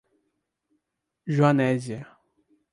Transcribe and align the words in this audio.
Joanésia 1.27 2.07